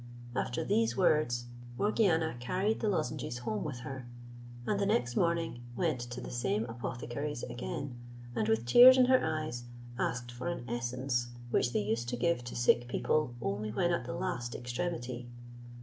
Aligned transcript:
After 0.35 0.63
these 0.65 0.97
words, 0.97 1.45
Morgiana 1.77 2.35
carried 2.39 2.79
the 2.79 2.89
lozenges 2.89 3.37
home 3.37 3.63
with 3.63 3.81
her, 3.81 4.07
and 4.65 4.79
the 4.79 4.85
next 4.87 5.15
morning 5.15 5.61
went 5.75 5.99
to 5.99 6.19
the 6.19 6.31
same 6.31 6.65
apothecary's 6.65 7.43
again, 7.43 7.95
and 8.33 8.47
with 8.49 8.65
tears 8.65 8.97
in 8.97 9.05
her 9.05 9.23
eyes, 9.23 9.65
asked 9.99 10.31
for 10.31 10.47
an 10.47 10.65
essence 10.67 11.27
which 11.51 11.71
they 11.71 11.83
used 11.83 12.09
to 12.09 12.17
give 12.17 12.43
to 12.45 12.55
sick 12.55 12.87
people 12.87 13.35
only 13.43 13.69
when 13.71 13.91
at 13.93 14.05
the 14.05 14.15
last 14.15 14.55
extremity. 14.55 15.29